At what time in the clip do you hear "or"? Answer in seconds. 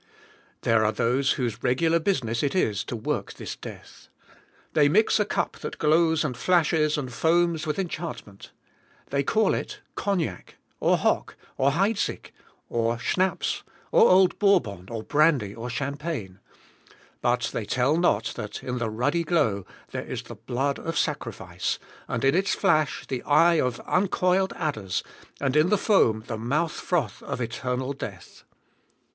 10.79-10.97, 11.55-11.73, 12.67-12.97, 13.91-14.09, 14.89-15.03, 15.53-15.69